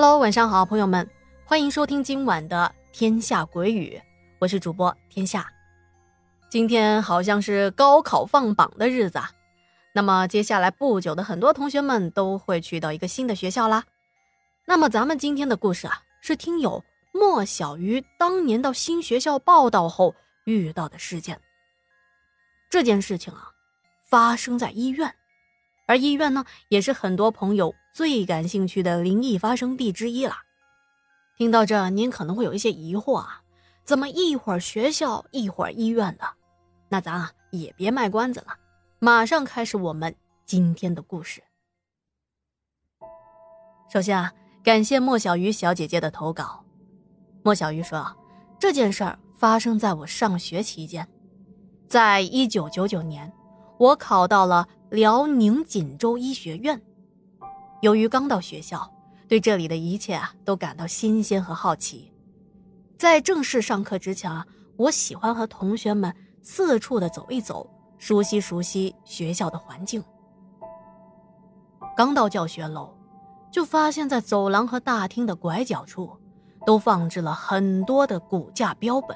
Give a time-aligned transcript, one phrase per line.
[0.00, 1.10] Hello，晚上好，朋友们，
[1.44, 3.96] 欢迎收听今晚的《天下鬼语》，
[4.38, 5.52] 我是主播天下。
[6.48, 9.32] 今天好像是高考放榜的日子啊，
[9.92, 13.82] 那么接下来不久的很多同学们都会去到一个新的学校啦。
[14.66, 21.40] 那么咱们今天的故事啊，是听友莫小鱼当年到新学校报道后遇到的事件。
[22.70, 23.50] 这件事情啊，
[24.08, 25.12] 发生在医院。
[25.88, 30.36] 而医院呢，也是很多朋友最感兴趣的灵异发生地之一了。
[31.38, 33.40] 听到这，您可能会有一些疑惑啊，
[33.84, 36.26] 怎么一会儿学校，一会儿医院的？
[36.90, 38.48] 那咱啊也别卖关子了，
[38.98, 41.42] 马上开始我们今天的故事。
[43.90, 44.30] 首先啊，
[44.62, 46.62] 感谢莫小鱼小姐姐的投稿。
[47.42, 48.14] 莫小鱼说，
[48.58, 51.08] 这件事儿发生在我上学期间，
[51.88, 53.32] 在一九九九年，
[53.78, 54.68] 我考到了。
[54.90, 56.80] 辽宁锦州医学院，
[57.82, 58.90] 由于刚到学校，
[59.28, 62.10] 对这里的一切啊都感到新鲜和好奇。
[62.96, 70.02] 在正式上课之前啊，我喜欢和同学们四处的走一走，熟悉熟悉学校的环境。
[71.94, 72.96] 刚到教学楼，
[73.52, 76.16] 就发现在走廊和大厅的拐角处，
[76.64, 79.14] 都放置了很多的骨架标本。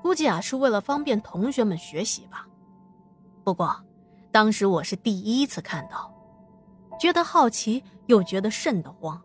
[0.00, 2.46] 估计啊是为了方便同学们学习吧。
[3.42, 3.76] 不过。
[4.30, 6.12] 当时我是第一次看到，
[7.00, 9.20] 觉得好奇又觉得瘆得慌。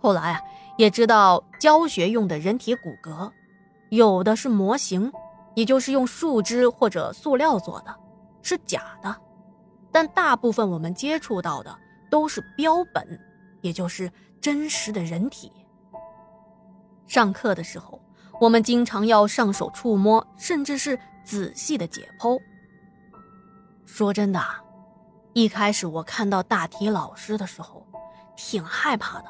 [0.00, 0.40] 后来啊，
[0.76, 3.30] 也知道教学用的人体骨骼，
[3.90, 5.12] 有的是模型，
[5.54, 7.94] 也就是用树枝或者塑料做的，
[8.42, 9.14] 是假的；
[9.92, 11.78] 但大部分我们接触到的
[12.10, 13.20] 都是标本，
[13.60, 15.52] 也就是真实的人体。
[17.06, 18.00] 上课的时候，
[18.40, 22.40] 我们经常要上手触摸，甚至是仔细的解剖。
[23.92, 24.40] 说真的，
[25.34, 27.84] 一开始我看到大体老师的时候，
[28.36, 29.26] 挺害怕的。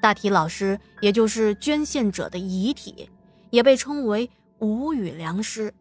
[0.00, 3.10] 大体老师也就是捐献者的遗体，
[3.50, 4.30] 也被称为
[4.60, 5.74] 无语良师。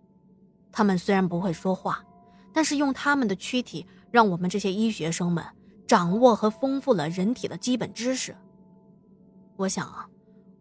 [0.71, 2.03] 他们虽然不会说话，
[2.51, 5.45] 但是用他们的躯体，让我们这些医学生们
[5.87, 8.35] 掌握和丰富了人体的基本知识。
[9.57, 10.07] 我想啊，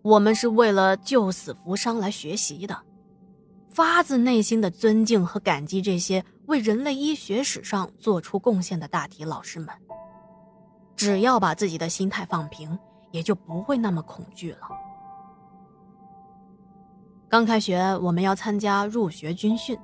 [0.03, 2.79] 我们是为了救死扶伤来学习的，
[3.73, 6.25] 发自内心的尊敬和感激这些。
[6.47, 9.69] 为人类医学史上做出贡献的大体老师们，
[10.97, 12.77] 只要把自己的心态放平，
[13.13, 14.69] 也就不会那么恐惧了。
[17.29, 19.79] 刚开学，我们要参加入学军训，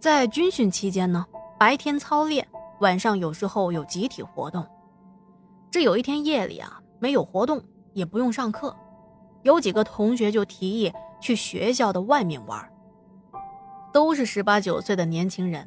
[0.00, 1.24] 在军训期间呢，
[1.58, 2.46] 白天操练，
[2.80, 4.66] 晚上有时候有集体活动。
[5.70, 7.62] 这有一天夜里啊，没有活动，
[7.94, 8.76] 也不用上课，
[9.44, 12.70] 有几个同学就提议去学校的外面玩，
[13.96, 15.66] 都是十八九岁的年轻人。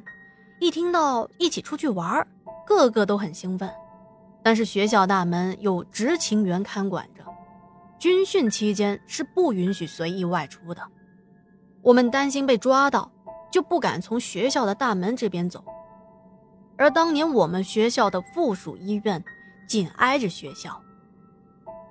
[0.60, 2.28] 一听到一起出去玩，
[2.64, 3.68] 个个都很兴奋。
[4.44, 7.26] 但是学校大门有执勤员看管着，
[7.98, 10.82] 军训期间是不允许随意外出的。
[11.82, 13.12] 我们担心被抓到，
[13.52, 15.64] 就不敢从学校的大门这边走。
[16.78, 19.24] 而当年我们学校的附属医院
[19.68, 20.80] 紧挨着学校，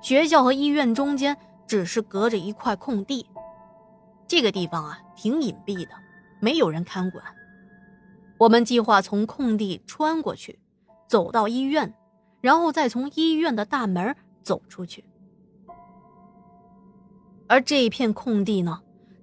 [0.00, 3.26] 学校和医院中间只是隔着一块空地，
[4.28, 5.90] 这个地方啊挺隐蔽的，
[6.40, 7.24] 没有人看管。
[8.38, 10.58] 我们计划从空地穿过去，
[11.08, 11.92] 走到医院，
[12.40, 15.04] 然后再从医院的大门走出去。
[17.48, 18.80] 而这一片空地呢，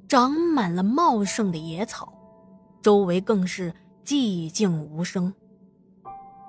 [0.08, 2.14] 长满了茂盛的野草，
[2.82, 5.34] 周围更是寂静无声。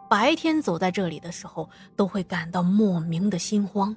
[0.08, 3.94] 白天走在这里的时候，都会感到莫名的心慌，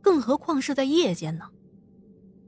[0.00, 1.46] 更何况是在夜间呢？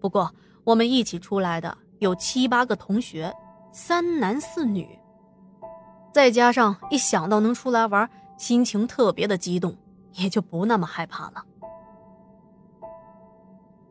[0.01, 0.35] 不过，
[0.65, 3.33] 我们一起出来的有七八个同学，
[3.73, 4.99] 三男四女。
[6.13, 9.75] 再加上一想到能出来玩，心情特别的激动，
[10.13, 11.43] 也就不那么害怕了。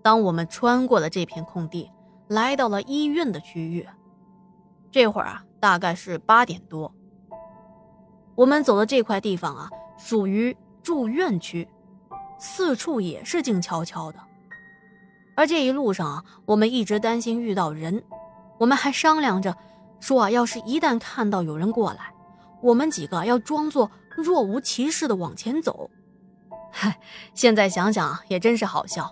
[0.03, 1.91] 当我们穿过了这片空地，
[2.27, 3.87] 来到了医院的区域，
[4.91, 6.93] 这会儿啊，大概是八点多。
[8.35, 11.67] 我们走的这块地方啊，属于住院区，
[12.37, 14.19] 四处也是静悄悄的。
[15.35, 18.03] 而这一路上啊，我们一直担心遇到人，
[18.59, 19.55] 我们还商量着。
[20.01, 22.13] 说啊，要是一旦看到有人过来，
[22.61, 25.89] 我们几个要装作若无其事的往前走。
[26.71, 26.99] 嗨，
[27.33, 29.09] 现在想想也真是好笑。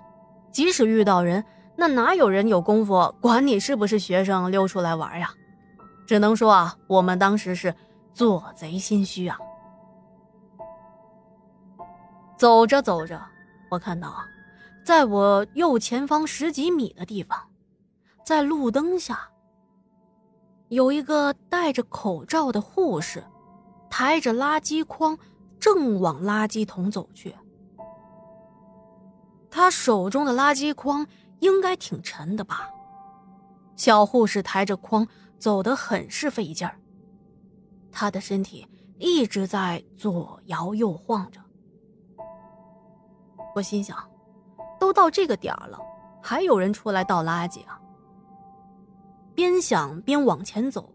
[0.52, 1.46] 即使遇到人，
[1.78, 5.32] 那哪有人有功夫管你是不是学生溜出来玩呀？
[6.08, 7.74] 只能说啊，我们当时是
[8.12, 9.38] 做贼心虚啊。
[12.36, 13.22] 走着走着，
[13.70, 14.26] 我看到啊，
[14.84, 17.40] 在我右前方十几米的地方，
[18.26, 19.29] 在路灯下。
[20.70, 23.24] 有一个戴着口罩的护士，
[23.90, 25.18] 抬着垃圾筐，
[25.60, 27.36] 正往垃圾桶走去。
[29.50, 31.06] 他手中的垃圾筐
[31.40, 32.70] 应该挺沉的吧？
[33.76, 35.08] 小护士抬着筐
[35.40, 36.80] 走得很是费劲儿，
[37.92, 38.68] 他的身体
[39.00, 41.42] 一直在左摇右晃着。
[43.56, 43.98] 我心想，
[44.80, 45.80] 都到这个点儿了，
[46.22, 47.82] 还有人出来倒垃圾啊？
[49.40, 50.92] 边想边往前走，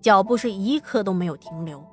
[0.00, 1.86] 脚步是一刻都没有停留，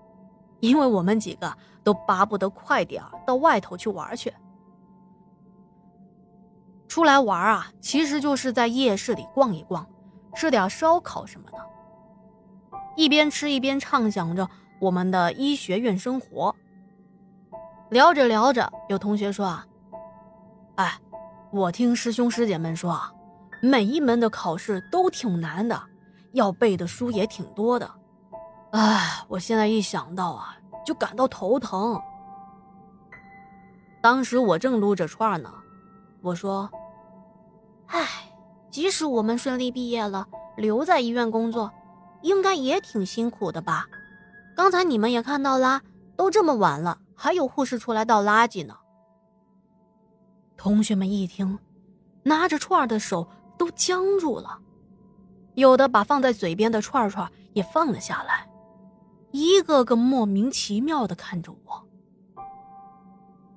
[0.60, 4.34] 因为我们几个都巴不得快点到外头去玩去。
[6.88, 9.88] 出来玩啊，其实就是在夜市里逛一逛，
[10.34, 11.60] 吃点烧烤什么的。
[12.96, 14.50] 一边吃一边畅想着
[14.80, 16.56] 我们的医学院生活。
[17.92, 19.68] 聊着聊着，有同学说啊
[20.74, 21.00] ：“哎，
[21.52, 23.14] 我听师兄师姐们说啊，
[23.66, 25.82] 每一门的考试都挺难的，
[26.34, 27.90] 要背的书也挺多的。
[28.72, 31.98] 哎，我现在一想到啊，就感到头疼。”
[34.04, 35.50] 当时我正撸着串呢，
[36.22, 36.70] 我说。
[37.88, 38.06] 唉，
[38.70, 40.28] 即使我们顺利毕业了，
[40.58, 41.72] 留在医院工作，
[42.22, 43.88] 应该也挺辛苦的吧？
[44.58, 45.82] 刚才你们也看到啦，
[46.18, 48.76] 都这么晚了，还有护士出来倒垃圾呢。
[50.58, 51.58] 同学们一听，
[52.24, 53.26] 拿着串的手
[53.58, 54.60] 都僵住了，
[55.56, 58.48] 有的把放在嘴边的串串也放了下来，
[59.32, 61.88] 一个个莫名其妙的看着我。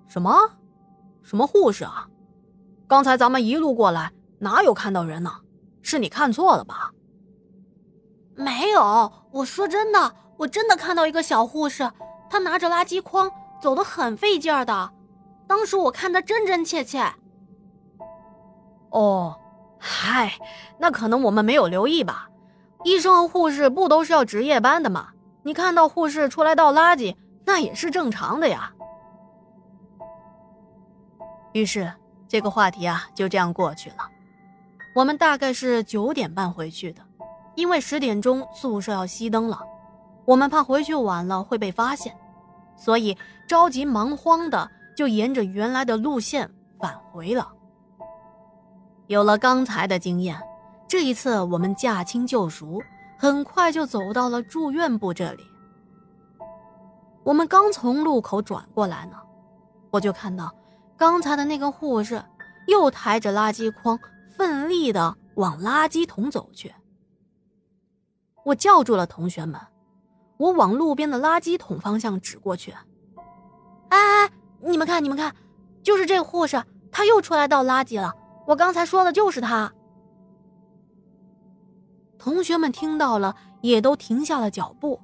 [0.07, 0.35] 什么？
[1.23, 2.09] 什么护士啊？
[2.87, 4.13] 刚才咱们一路过来。
[4.39, 5.33] 哪有看到人呢？
[5.81, 6.93] 是你看错了吧？
[8.35, 11.91] 没有，我说真的，我真的看到一个小护士，
[12.29, 13.33] 她拿着垃圾筐，
[13.63, 14.93] 走得很费劲儿的。
[15.47, 17.03] 当时我看的真真切切。
[18.91, 19.41] 哦，
[19.89, 20.33] 嗨，
[20.79, 22.29] 那可能我们没有留意吧。
[22.83, 25.11] 医生和护士不都是要值夜班的吗？
[25.45, 28.73] 你看到护士出来倒垃圾，那也是正常的呀。
[31.53, 31.91] 于是
[32.27, 33.97] 这个话题啊，就这样过去了。
[34.93, 37.01] 我们大概是九点半回去的，
[37.55, 39.63] 因为十点钟宿舍要熄灯了，
[40.25, 42.13] 我们怕回去晚了会被发现，
[42.77, 43.17] 所以
[43.47, 46.51] 着急忙慌的就沿着原来的路线
[46.81, 47.53] 返回了。
[49.07, 50.41] 有了刚才的经验，
[50.89, 52.81] 这一次我们驾轻就熟，
[53.19, 55.45] 很快就走到了住院部这里。
[57.23, 59.17] 我们刚从路口转过来呢，
[59.91, 60.55] 我就看到
[60.97, 62.23] 刚才的那个护士
[62.67, 63.99] 又抬着垃圾筐。
[64.37, 66.71] 奋力的往垃圾桶走去，
[68.45, 69.59] 我叫住了同学们，
[70.37, 72.71] 我往路边的垃圾桶方向指过去。
[73.89, 74.31] 哎哎，
[74.61, 75.35] 你们看，你们看，
[75.83, 76.63] 就是这护士，
[76.93, 78.15] 他又出来倒垃圾了。
[78.47, 79.73] 我刚才说的就是他。
[82.19, 85.01] 同学们听到了，也都停下了脚步，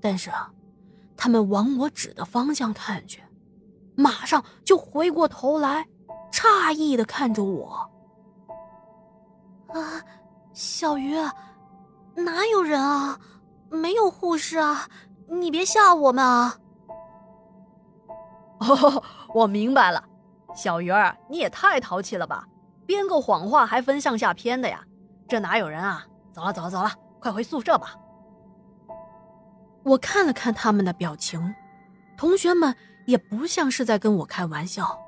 [0.00, 0.30] 但是，
[1.16, 3.22] 他们往我指的方向看去，
[3.96, 5.88] 马上就回过头来，
[6.30, 7.90] 诧异的看着我。
[9.68, 10.02] 啊，
[10.52, 11.14] 小鱼，
[12.14, 13.18] 哪有人啊？
[13.70, 14.88] 没有护士啊！
[15.26, 16.56] 你别吓我们啊！
[18.60, 19.02] 哦，
[19.34, 20.07] 我明白了，
[20.54, 22.46] 小鱼儿，你也太淘气了吧！
[22.86, 24.82] 编个谎话还分上下篇的呀？
[25.28, 26.06] 这哪有人啊？
[26.32, 26.90] 走了，走了，走了，
[27.20, 27.94] 快回宿舍吧。
[29.84, 31.54] 我看了看他们的表情，
[32.16, 32.74] 同学们
[33.06, 34.98] 也不像是在跟我开玩笑。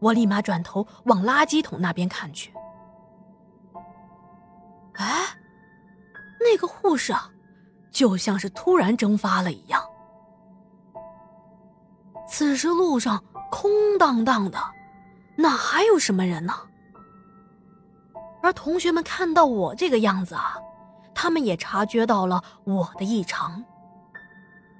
[0.00, 2.52] 我立马转头往垃圾桶那边看去。
[4.94, 5.24] 哎，
[6.40, 7.28] 那个护士啊，
[7.90, 9.82] 就像是突然蒸发了一样。
[12.28, 13.22] 此时路上
[13.54, 14.58] 空荡荡的，
[15.36, 16.52] 哪还有什么人呢？
[18.42, 20.58] 而同学们看到我这个样子啊，
[21.14, 23.64] 他们也察觉到了我的异常。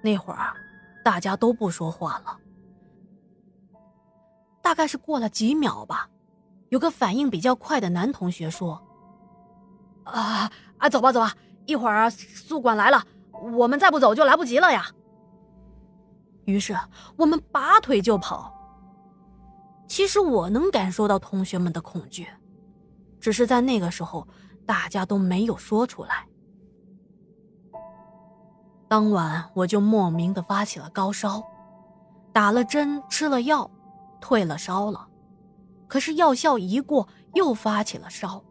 [0.02, 0.52] 那会儿，
[1.04, 2.36] 大家都不说话了。
[4.60, 6.08] 大概是过了几秒吧，
[6.70, 8.84] 有个反应比较快的男同学说。
[10.02, 11.32] 啊啊，走吧走吧，
[11.66, 13.04] 一会儿宿管来了，
[13.52, 14.84] 我们再不走就来不及了呀。
[16.44, 16.76] 于是
[17.16, 18.52] 我们拔腿就跑。
[19.94, 22.26] 其实我能感受到同学们的恐惧，
[23.20, 24.26] 只是在那个时候
[24.66, 26.26] 大家都没有说出来。
[28.88, 31.40] 当晚我就莫名的发起了高烧，
[32.32, 33.70] 打了针吃了药，
[34.20, 35.06] 退了烧了，
[35.86, 38.42] 可是药效一过又发起了烧。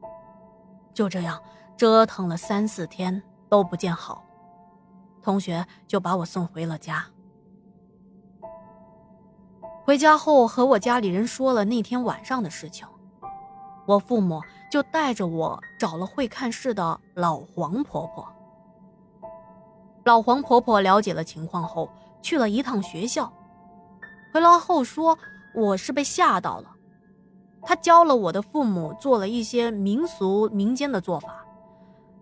[0.94, 1.44] 就这样
[1.76, 4.24] 折腾了三四天都不见好，
[5.22, 7.06] 同学就把我送回了家。
[9.86, 12.88] 回家后和我家里人说了那天晚上的事情，
[13.86, 18.26] 我父母就带着我找了会看事的老黄婆婆。
[20.06, 21.90] 老黄婆婆了解了情况后，
[22.22, 23.32] 去了一趟学校，
[24.34, 25.18] 回来后说
[25.54, 26.70] 我是被吓到了，
[27.62, 31.46] 她教了我的父母做了一些民俗民间的做法，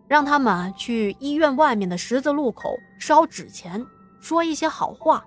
[0.08, 3.86] 让他们去医院外面的十字路口烧纸钱，
[4.20, 5.24] 说一些好话。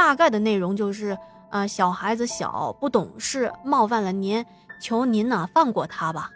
[0.00, 1.16] 大概的内容就是，
[1.50, 4.42] 呃，小孩子小不懂事，冒犯了您，
[4.80, 6.30] 求您呐放过他吧。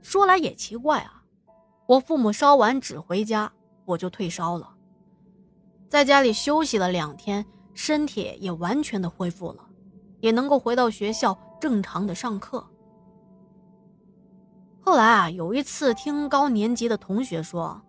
[0.00, 1.24] 说来也奇怪啊，
[1.86, 3.52] 我父母烧完纸回家，
[3.84, 4.70] 我就退烧了，
[5.88, 9.64] 在家里休息了两天，身体也完全的恢复了。
[10.20, 12.64] 也能够回到学校正常的上课。
[14.80, 17.82] 后来啊，有一次听高年级的同学说，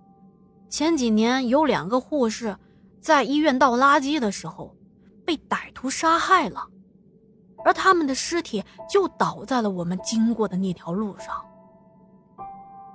[0.67, 2.57] 前几年有两个护士
[3.03, 4.73] 在医院倒垃圾的时候
[5.25, 6.65] 被歹徒杀害了，
[7.65, 11.45] 而他们的尸体就倒在了我们经过的那条路上。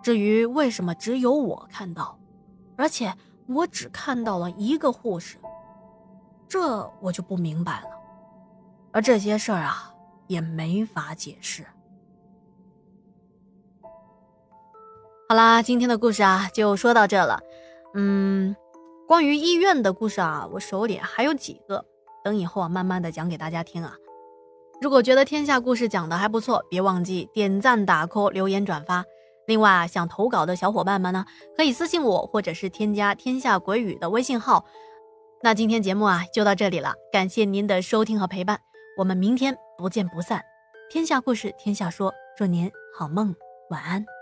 [0.02, 2.18] 至于为什么只有我看到，
[2.74, 3.14] 而且
[3.46, 5.36] 我只看到了一个护士，
[6.48, 7.90] 这我就不明白了。
[8.92, 9.92] 而这些事儿啊，
[10.26, 11.66] 也没法解释。
[15.28, 17.38] 好啦，今天的故事啊，就说到这了。
[17.92, 18.56] 嗯，
[19.08, 21.82] 关于医院的故事啊，我手里还有几个，
[22.22, 23.96] 等以后啊，慢慢的讲给大家听啊。
[24.82, 29.02] 如果觉得天下故事讲的还不错，别忘记点赞、打 call、留言、转发。
[29.46, 31.24] 另外啊，想投稿的小伙伴们呢，
[31.56, 34.66] 可以私信我，或者是添加“天下鬼语”的微信号。
[35.40, 38.60] 那今天节目啊，就到这里了，感谢您的收听和陪伴。
[38.98, 40.42] 我们明天不见不散。
[40.90, 42.12] 天下故事，天下说。
[42.36, 43.34] 祝您好梦，
[43.70, 44.17] 晚安。